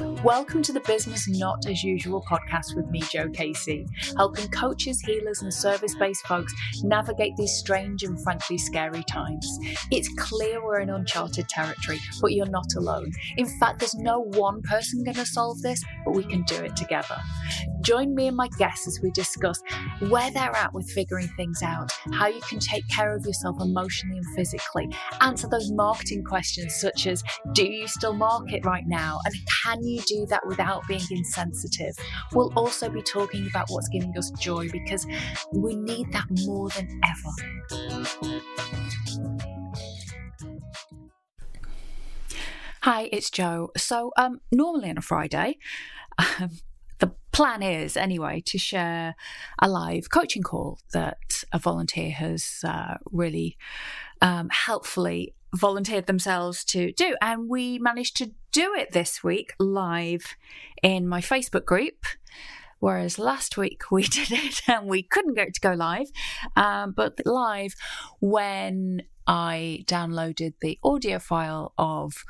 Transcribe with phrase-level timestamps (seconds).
[0.00, 5.42] Welcome to the Business Not As Usual podcast with me, Jo Casey, helping coaches, healers,
[5.42, 9.58] and service based folks navigate these strange and frankly scary times.
[9.90, 13.12] It's clear we're in uncharted territory, but you're not alone.
[13.36, 16.76] In fact, there's no one person going to solve this, but we can do it
[16.76, 17.18] together.
[17.82, 19.60] Join me and my guests as we discuss
[20.08, 24.18] where they're at with figuring things out, how you can take care of yourself emotionally
[24.18, 24.88] and physically,
[25.20, 27.22] answer those marketing questions such as
[27.52, 29.20] Do you still market right now?
[29.24, 31.94] And can you do that without being insensitive?
[32.32, 35.06] We'll also be talking about what's giving us joy because
[35.52, 37.30] we need that more than ever.
[42.82, 43.70] Hi, it's Jo.
[43.76, 45.58] So, um, normally on a Friday,
[46.18, 46.50] um,
[46.98, 49.14] the plan is anyway to share
[49.60, 53.58] a live coaching call that a volunteer has uh, really
[54.22, 57.16] um, helpfully volunteered themselves to do.
[57.20, 60.36] And we managed to do it this week live
[60.82, 62.04] in my Facebook group.
[62.78, 66.10] Whereas last week we did it and we couldn't get to go live,
[66.56, 67.74] um, but live
[68.20, 72.24] when I downloaded the audio file of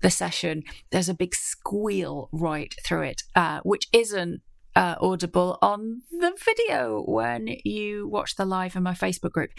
[0.00, 4.40] the session, there's a big squeal right through it, uh, which isn't
[4.76, 9.50] uh, audible on the video when you watch the live in my Facebook group.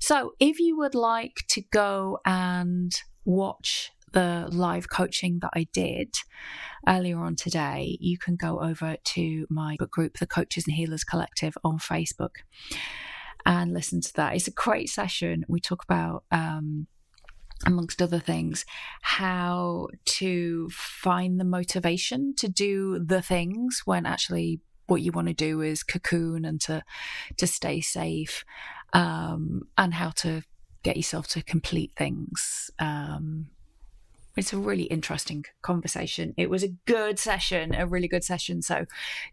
[0.00, 2.92] So if you would like to go and
[3.24, 6.14] watch the live coaching that I did
[6.88, 11.04] earlier on today, you can go over to my book group, the Coaches and Healers
[11.04, 12.36] Collective on Facebook,
[13.44, 14.34] and listen to that.
[14.34, 15.44] It's a great session.
[15.48, 16.88] We talk about um,
[17.64, 18.64] amongst other things,
[19.02, 25.34] how to find the motivation to do the things when actually what you want to
[25.34, 26.82] do is cocoon and to
[27.38, 28.44] to stay safe,
[28.92, 30.42] um, and how to
[30.82, 32.70] get yourself to complete things.
[32.78, 33.48] Um,
[34.36, 36.34] it's a really interesting conversation.
[36.36, 38.60] It was a good session, a really good session.
[38.60, 38.84] So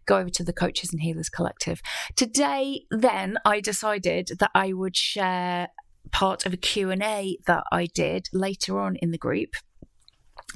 [0.06, 1.82] go over to the Coaches and Healers Collective.
[2.16, 5.68] Today, then, I decided that I would share
[6.12, 9.50] part of a Q&A that I did later on in the group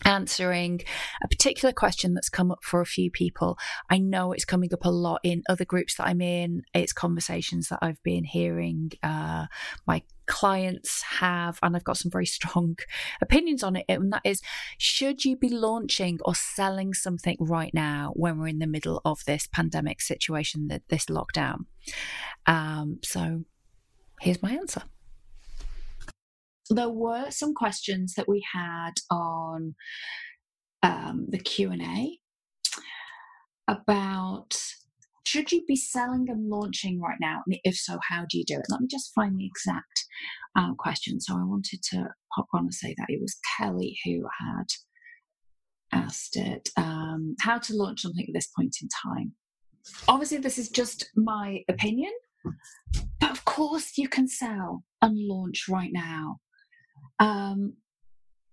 [0.05, 0.81] answering
[1.23, 3.59] a particular question that's come up for a few people.
[3.91, 6.63] I know it's coming up a lot in other groups that I'm in.
[6.75, 9.47] It's conversations that I've been hearing uh,
[9.87, 12.77] my clients have, and I've got some very strong
[13.21, 13.85] opinions on it.
[13.89, 14.41] And that is
[14.77, 19.25] should you be launching or selling something right now when we're in the middle of
[19.27, 21.67] this pandemic situation, this lockdown?
[22.47, 23.45] Um, so
[24.21, 24.83] here's my answer
[26.71, 29.75] there were some questions that we had on
[30.83, 32.19] um, the q&a
[33.69, 34.57] about
[35.29, 37.43] should you be selling and launching right now?
[37.47, 38.65] And if so how do you do it?
[38.71, 40.07] Let me just find the exact
[40.57, 41.21] um, question.
[41.21, 44.67] So i wanted to hop on and say that it was kelly who had
[45.93, 49.33] asked it um, how to launch something at this point in time?
[50.09, 52.13] Obviously this is just my opinion
[53.21, 56.39] but of course you can sell and launch right now
[57.19, 57.75] um,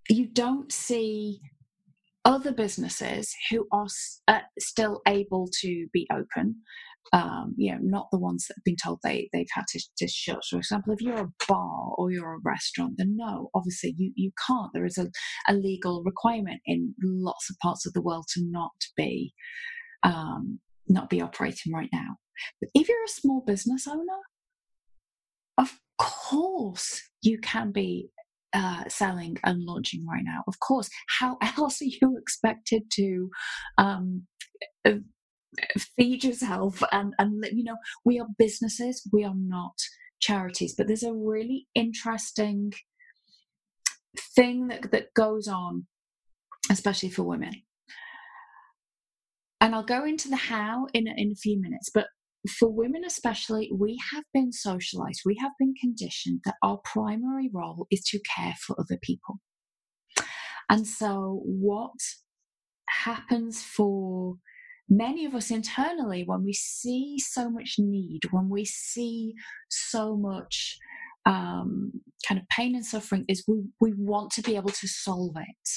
[0.09, 1.42] you don't see
[2.24, 3.88] other businesses who are
[4.28, 6.56] uh, still able to be open.
[7.14, 10.08] Um, you know, not the ones that have been told they they've had to, to
[10.08, 10.44] shut.
[10.50, 14.31] For example, if you're a bar or you're a restaurant, then no, obviously you you
[14.48, 14.72] can't.
[14.74, 15.12] There is a,
[15.48, 19.34] a legal requirement in lots of parts of the world to not be
[20.02, 22.18] um, not be operating right now.
[22.59, 24.02] But if you're a small business owner,
[25.59, 28.09] of course you can be
[28.56, 30.44] uh, selling and launching right now.
[30.48, 30.90] Of course,
[31.20, 33.30] how else are you expected to
[33.78, 34.24] um,
[34.86, 34.94] uh,
[35.98, 36.82] feed yourself?
[36.92, 39.78] And, and, you know, we are businesses, we are not
[40.22, 40.74] charities.
[40.76, 42.74] But there's a really interesting
[44.36, 45.86] thing that, that goes on,
[46.72, 47.62] especially for women.
[49.60, 52.08] And I'll go into the how in, in a few minutes, but
[52.50, 57.88] for women especially, we have been socialized, we have been conditioned that our primary role
[57.91, 59.39] is to care for other people.
[60.69, 62.00] And so, what
[62.89, 64.36] happens for
[64.89, 69.33] many of us internally when we see so much need, when we see
[69.69, 70.77] so much
[71.25, 71.91] um,
[72.27, 75.69] kind of pain and suffering, is we, we want to be able to solve it.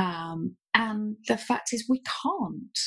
[0.00, 2.78] Um, and the fact is, we can't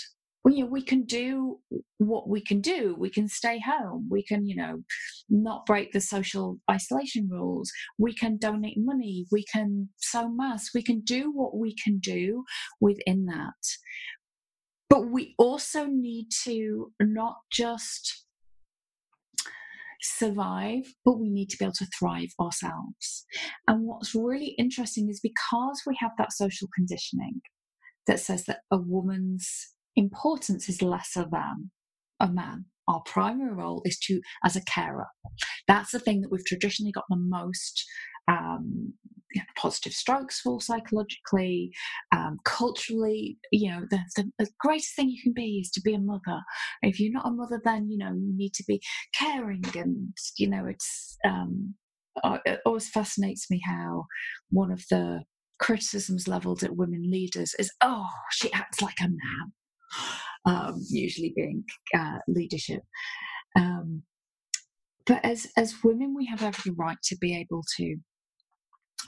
[0.54, 1.60] you know, we can do
[1.98, 2.96] what we can do.
[2.98, 4.08] We can stay home.
[4.12, 4.84] We can, you know,
[5.30, 7.72] not break the social isolation rules.
[7.98, 9.26] We can donate money.
[9.32, 10.72] We can sew masks.
[10.76, 12.44] We can do what we can do
[12.80, 13.54] within that.
[14.90, 18.26] But we also need to not just
[20.02, 23.26] survive, but we need to be able to thrive ourselves.
[23.68, 27.42] And what's really interesting is because we have that social conditioning,
[28.08, 31.72] that says that a woman's importance is lesser than
[32.20, 32.66] a man.
[32.88, 35.08] Our primary role is to, as a carer.
[35.68, 37.84] That's the thing that we've traditionally got the most
[38.28, 38.94] um,
[39.34, 41.72] you know, positive strokes for psychologically,
[42.12, 43.38] um, culturally.
[43.52, 46.42] You know, the, the, the, greatest thing you can be is to be a mother.
[46.82, 48.82] If you're not a mother, then you know you need to be
[49.14, 51.18] caring, and you know it's.
[51.26, 51.76] Um,
[52.46, 54.06] it always fascinates me how
[54.50, 55.24] one of the
[55.60, 59.52] criticisms leveled at women leaders is, oh, she acts like a man.
[60.46, 61.64] Um, usually being
[61.98, 62.84] uh, leadership.
[63.56, 64.04] Um,
[65.06, 67.96] but as as women, we have every right to be able to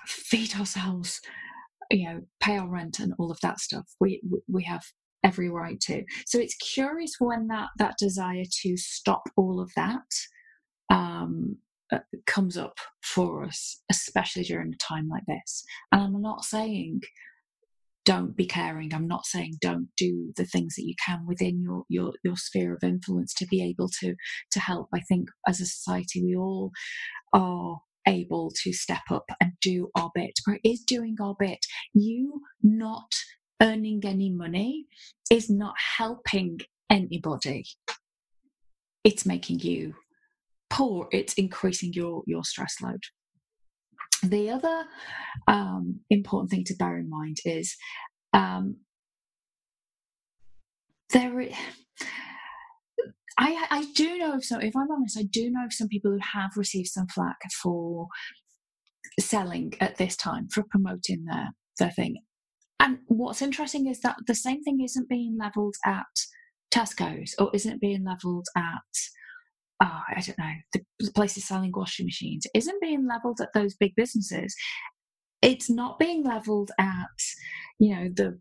[0.05, 1.19] feed ourselves,
[1.91, 3.85] you know, pay our rent and all of that stuff.
[3.99, 4.83] We we have
[5.23, 6.03] every right to.
[6.25, 10.01] So it's curious when that that desire to stop all of that
[10.89, 11.57] um,
[11.91, 15.63] uh, comes up for us, especially during a time like this.
[15.91, 17.01] And I'm not saying
[18.07, 18.93] don't be caring.
[18.93, 22.73] I'm not saying don't do the things that you can within your your your sphere
[22.73, 24.15] of influence to be able to
[24.51, 24.87] to help.
[24.93, 26.71] I think as a society we all
[27.33, 30.31] are able to step up and do our bit.
[30.47, 31.59] Or is doing our bit.
[31.93, 33.11] You not
[33.61, 34.85] earning any money
[35.29, 37.65] is not helping anybody.
[39.03, 39.95] It's making you
[40.69, 41.09] poor.
[41.11, 43.03] It's increasing your your stress load.
[44.23, 44.85] The other
[45.47, 47.75] um, important thing to bear in mind is
[48.33, 48.77] um,
[51.11, 51.49] there.
[53.39, 56.11] I, I do know of some, if I'm honest, I do know of some people
[56.11, 58.07] who have received some flack for
[59.19, 61.49] selling at this time, for promoting their,
[61.79, 62.17] their thing.
[62.79, 66.05] And what's interesting is that the same thing isn't being levelled at
[66.71, 68.81] Tesco's or isn't being levelled at
[69.81, 70.53] oh, I don't know,
[70.99, 74.55] the places selling washing machines isn't being leveled at those big businesses.
[75.41, 77.05] It's not being leveled at,
[77.79, 78.39] you know, the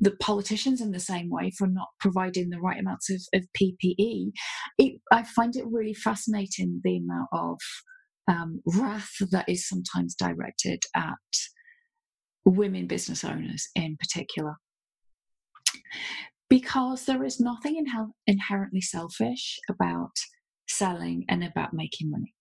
[0.00, 4.30] the politicians in the same way for not providing the right amounts of, of PPE.
[4.78, 7.58] It, I find it really fascinating the amount of
[8.28, 11.14] um, wrath that is sometimes directed at
[12.44, 14.54] women business owners in particular.
[16.48, 17.84] Because there is nothing
[18.26, 20.12] inherently selfish about
[20.68, 22.34] selling and about making money.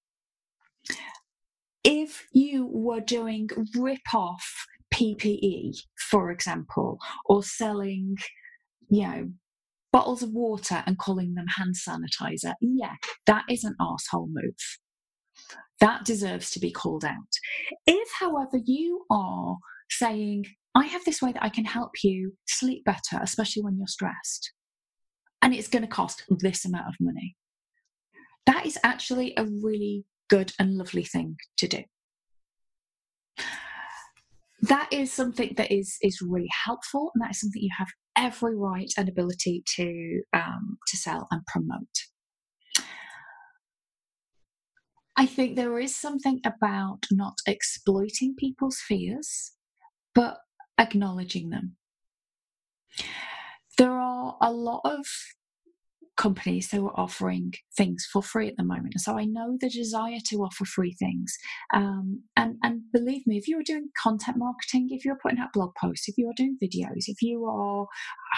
[1.84, 4.46] If you were doing rip off
[4.94, 5.78] PPE,
[6.10, 8.18] for example, or selling,
[8.90, 9.30] you know,
[9.92, 12.96] bottles of water and calling them hand sanitizer, yeah,
[13.26, 14.56] that is an asshole move.
[15.80, 17.14] That deserves to be called out.
[17.86, 19.58] If, however, you are
[19.90, 20.46] saying,
[20.76, 24.52] I have this way that I can help you sleep better, especially when you're stressed,
[25.42, 27.36] and it's going to cost this amount of money,
[28.48, 31.84] that is actually a really good and lovely thing to do.
[34.62, 38.56] That is something that is is really helpful, and that is something you have every
[38.56, 41.98] right and ability to um, to sell and promote.
[45.16, 49.52] I think there is something about not exploiting people's fears,
[50.16, 50.38] but
[50.80, 51.76] acknowledging them.
[53.78, 55.06] There are a lot of
[56.18, 59.00] companies who are offering things for free at the moment.
[59.00, 61.34] So I know the desire to offer free things.
[61.74, 65.72] Um, and, and believe me, if you're doing content marketing, if you're putting out blog
[65.80, 67.86] posts, if you're doing videos, if you are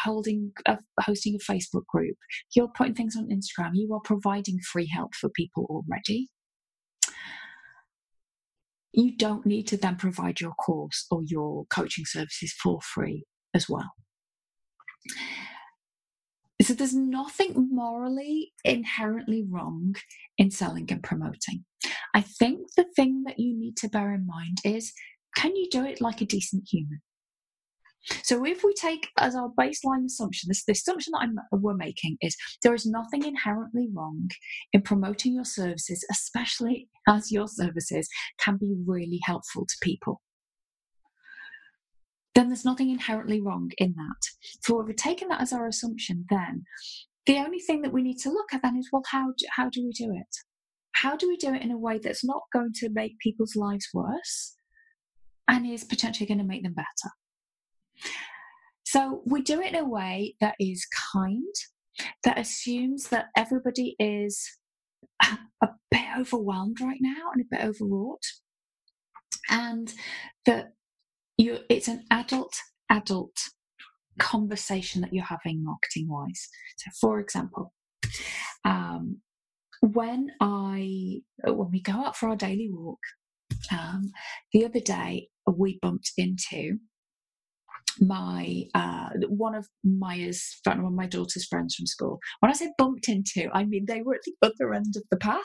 [0.03, 2.17] holding a, hosting a Facebook group,
[2.55, 6.29] you're putting things on Instagram, you are providing free help for people already.
[8.91, 13.23] You don't need to then provide your course or your coaching services for free
[13.53, 13.91] as well.
[16.61, 19.95] So there's nothing morally inherently wrong
[20.37, 21.65] in selling and promoting.
[22.13, 24.91] I think the thing that you need to bear in mind is
[25.35, 27.01] can you do it like a decent human?
[28.23, 32.17] So if we take as our baseline assumption, this the assumption that I'm, we're making
[32.21, 34.29] is there is nothing inherently wrong
[34.73, 40.21] in promoting your services, especially as your services can be really helpful to people
[42.39, 44.21] then there's nothing inherently wrong in that.
[44.61, 46.63] So if we're taking that as our assumption, then
[47.25, 49.69] the only thing that we need to look at then is well, how do, how
[49.69, 50.35] do we do it?
[50.93, 53.89] How do we do it in a way that's not going to make people's lives
[53.93, 54.55] worse
[55.49, 58.09] and is potentially going to make them better?
[58.85, 61.53] So we do it in a way that is kind,
[62.23, 64.47] that assumes that everybody is
[65.21, 68.23] a bit overwhelmed right now and a bit overwrought,
[69.49, 69.93] and
[70.45, 70.71] that
[71.39, 72.53] you it's an adult
[72.91, 73.37] adult
[74.19, 76.49] conversation that you're having marketing wise.
[76.77, 77.73] So, for example,
[78.65, 79.21] um,
[79.81, 82.99] when I when we go out for our daily walk,
[83.71, 84.11] um,
[84.51, 86.77] the other day we bumped into
[87.99, 92.19] my uh, one of Maya's one of my daughter's friends from school.
[92.39, 95.17] When I say bumped into, I mean they were at the other end of the
[95.17, 95.41] path,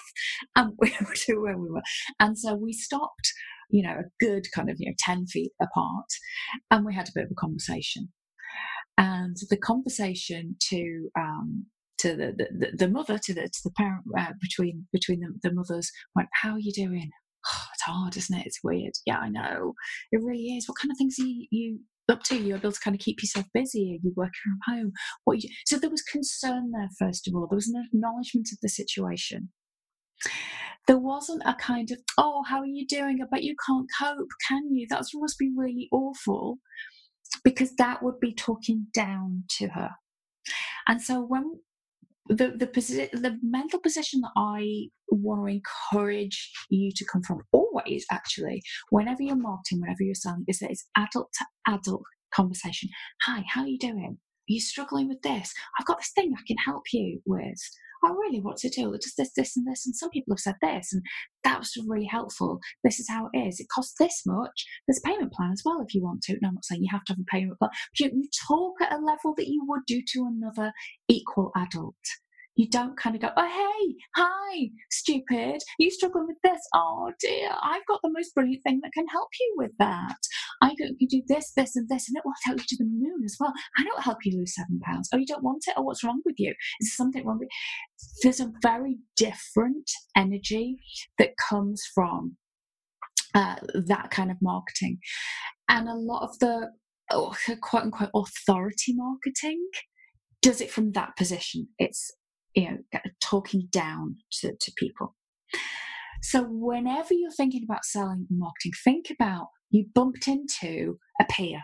[0.57, 1.83] and we were to where we were,
[2.21, 3.33] and so we stopped,
[3.71, 6.07] you know, a good kind of you know ten feet apart,
[6.71, 8.09] and we had a bit of a conversation,
[8.99, 11.67] and the conversation to um,
[11.99, 15.55] to the, the, the mother to the to the parent uh, between between the, the
[15.55, 17.11] mothers went, "How are you doing?"
[17.47, 18.47] Oh, it's hard, isn't it?
[18.47, 18.93] It's weird.
[19.07, 19.75] Yeah, I know.
[20.13, 20.69] It really is.
[20.69, 21.79] What kind of things are you, you
[22.11, 22.37] up to?
[22.37, 23.95] You're able to kind of keep yourself busy.
[23.95, 24.93] Are you working from home?
[25.25, 27.47] What you, so there was concern there, first of all.
[27.49, 29.51] There was an acknowledgement of the situation.
[30.87, 33.21] There wasn't a kind of, oh, how are you doing?
[33.23, 34.87] I bet you can't cope, can you?
[34.91, 36.59] That must be really awful
[37.43, 39.91] because that would be talking down to her.
[40.87, 41.61] And so when
[42.29, 47.43] the the posi- the mental position that I want to encourage you to come from
[47.53, 52.03] always actually whenever you're marketing whenever you're selling is that it's adult to adult
[52.35, 52.89] conversation.
[53.23, 55.53] Hi how are you doing are you struggling with this.
[55.79, 57.59] I've got this thing I can help you with.
[58.07, 59.87] Oh really what's it do does this this and this.
[59.87, 61.03] And some people have said this and
[61.43, 62.61] that was really helpful.
[62.83, 63.61] This is how it is.
[63.61, 64.67] It costs this much.
[64.87, 66.37] There's a payment plan as well if you want to.
[66.43, 68.75] No I'm not saying you have to have a payment plan but you, you talk
[68.83, 70.73] at a level that you would do to another
[71.09, 71.95] equal adult
[72.57, 76.61] you don't kind of go, oh, hey, hi, stupid, you struggling with this?
[76.75, 80.17] Oh, dear, I've got the most brilliant thing that can help you with that.
[80.63, 83.23] I can do this, this, and this, and it will help you to the moon
[83.25, 83.53] as well.
[83.77, 85.09] And it will help you lose seven pounds.
[85.13, 85.75] Oh, you don't want it?
[85.77, 86.55] Oh, what's wrong with you?
[86.81, 88.09] Is something wrong with you?
[88.23, 90.79] There's a very different energy
[91.19, 92.37] that comes from
[93.35, 94.99] uh, that kind of marketing.
[95.69, 96.71] And a lot of the
[97.11, 99.67] oh, quote unquote authority marketing
[100.41, 101.69] does it from that position.
[101.79, 102.13] It's
[102.55, 105.15] you know, talking down to, to people.
[106.23, 111.61] So whenever you're thinking about selling marketing, think about you bumped into a peer.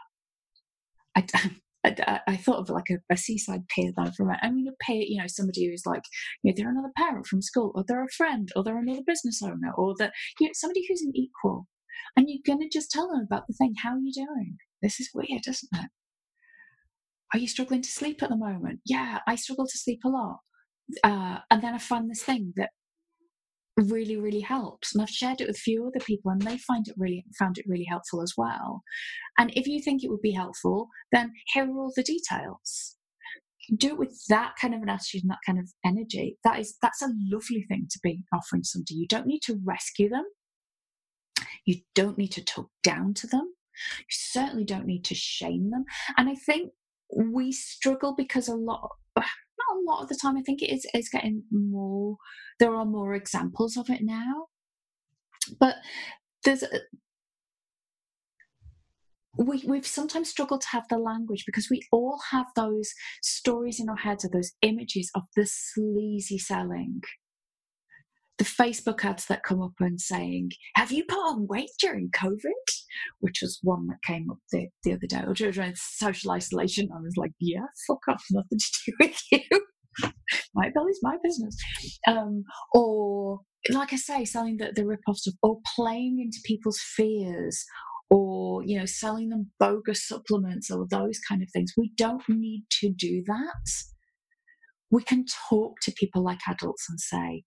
[1.17, 1.25] I,
[1.85, 4.39] I, I thought of like a, a, seaside pier that I've.
[4.43, 6.03] I mean, a peer, you know, somebody who's like,
[6.43, 9.41] you know, they're another parent from school, or they're a friend, or they're another business
[9.43, 11.67] owner, or that you know, somebody who's an equal.
[12.17, 13.75] And you're going to just tell them about the thing.
[13.83, 14.59] How are you doing?
[14.83, 15.91] This is weird, isn't it?
[17.33, 18.81] Are you struggling to sleep at the moment?
[18.85, 20.41] Yeah, I struggle to sleep a lot
[21.05, 22.71] uh, and then I find this thing that
[23.77, 26.87] really really helps and i've shared it with a few other people and they find
[26.87, 28.83] it really found it really helpful as well.
[29.39, 32.97] And if you think it would be helpful then here are all the details.
[33.77, 36.39] Do it with that kind of an attitude and that kind of energy.
[36.45, 38.95] That is that's a lovely thing to be offering somebody.
[38.95, 40.25] You don't need to rescue them.
[41.65, 43.53] You don't need to talk down to them.
[43.99, 45.85] You certainly don't need to shame them.
[46.17, 46.73] And i think
[47.17, 50.37] we struggle because a lot not a lot of the time.
[50.37, 52.17] I think it is is getting more.
[52.59, 54.47] There are more examples of it now,
[55.59, 55.77] but
[56.45, 56.63] there's.
[56.63, 56.69] A,
[59.39, 63.89] we, we've sometimes struggled to have the language because we all have those stories in
[63.89, 67.01] our heads of those images of the sleazy selling
[68.41, 72.41] the Facebook ads that come up and saying, Have you put on weight during COVID?
[73.19, 75.23] Which was one that came up the, the other day.
[75.27, 80.11] Or during social isolation, I was like, Yeah, fuck off, nothing to do with you.
[80.55, 81.55] my belly's my business.
[82.09, 86.81] Um, or, like I say, selling the, the rip off stuff, or playing into people's
[86.81, 87.63] fears,
[88.09, 91.75] or, you know, selling them bogus supplements, or those kind of things.
[91.77, 93.71] We don't need to do that.
[94.91, 97.45] We can talk to people like adults and say,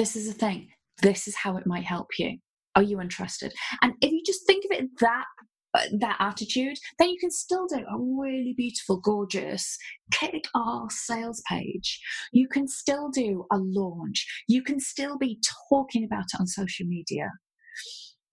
[0.00, 0.68] this is a thing.
[1.02, 2.38] This is how it might help you.
[2.74, 3.52] Are you interested?
[3.82, 5.26] And if you just think of it that
[5.74, 9.76] uh, that attitude, then you can still do a really beautiful, gorgeous,
[10.10, 12.00] kick ass sales page.
[12.32, 14.26] You can still do a launch.
[14.48, 15.38] You can still be
[15.68, 17.28] talking about it on social media.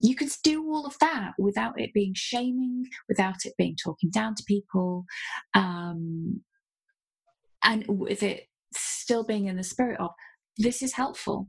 [0.00, 4.34] You can do all of that without it being shaming, without it being talking down
[4.36, 5.04] to people,
[5.52, 6.40] um,
[7.62, 8.44] and with it
[8.74, 10.10] still being in the spirit of
[10.56, 11.48] this is helpful.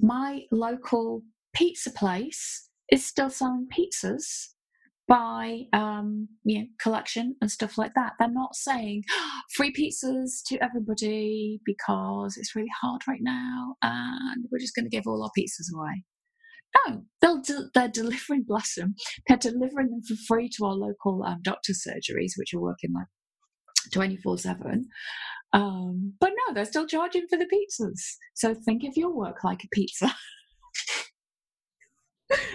[0.00, 1.22] My local
[1.54, 4.48] pizza place is still selling pizzas
[5.08, 6.28] by um,
[6.80, 8.12] collection and stuff like that.
[8.18, 9.02] They're not saying
[9.54, 14.96] free pizzas to everybody because it's really hard right now and we're just going to
[14.96, 16.04] give all our pizzas away.
[16.86, 18.94] No, they'll de- they're delivering, bless them,
[19.28, 23.06] they're delivering them for free to our local um, doctor's surgeries, which are working like
[23.92, 24.86] 24 7.
[25.52, 28.00] Um, but no, they're still charging for the pizzas.
[28.34, 30.14] So think of your work like a pizza.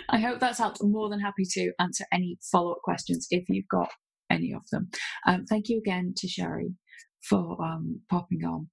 [0.09, 0.81] I hope that's helped.
[0.81, 3.89] I'm more than happy to answer any follow up questions if you've got
[4.29, 4.89] any of them.
[5.27, 6.73] Um, thank you again to Sherry
[7.21, 8.69] for um, popping on.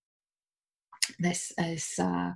[1.18, 2.30] this is uh,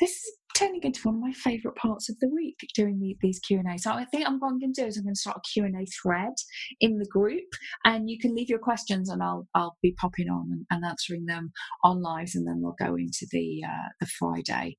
[0.00, 3.38] this is turning into one of my favourite parts of the week doing the, these
[3.40, 3.78] Q and A.
[3.78, 5.48] So I think I'm what I'm going to do is I'm going to start a
[5.52, 6.32] Q and A thread
[6.80, 7.44] in the group,
[7.84, 11.26] and you can leave your questions, and I'll I'll be popping on and, and answering
[11.26, 11.52] them
[11.84, 14.78] on lives, and then we'll go into the uh, the Friday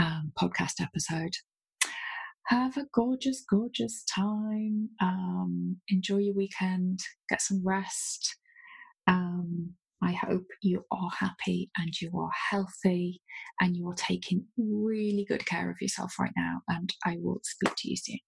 [0.00, 1.34] um, podcast episode.
[2.48, 4.90] Have a gorgeous, gorgeous time.
[5.00, 7.00] Um, enjoy your weekend.
[7.30, 8.36] Get some rest.
[9.06, 13.22] Um, I hope you are happy and you are healthy
[13.60, 16.60] and you are taking really good care of yourself right now.
[16.68, 18.18] And I will speak to you soon.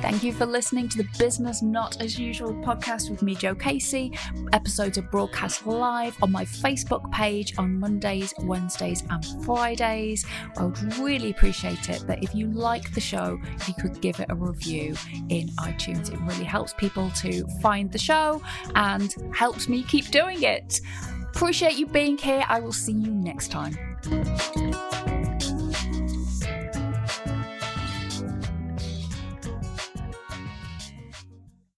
[0.00, 4.12] Thank you for listening to the Business Not As Usual podcast with me, Jo Casey.
[4.54, 10.24] Episodes are broadcast live on my Facebook page on Mondays, Wednesdays, and Fridays.
[10.56, 13.38] I would really appreciate it that if you like the show,
[13.68, 14.96] you could give it a review
[15.28, 16.10] in iTunes.
[16.12, 18.42] It really helps people to find the show
[18.74, 20.80] and helps me keep doing it.
[21.28, 22.44] Appreciate you being here.
[22.48, 23.76] I will see you next time.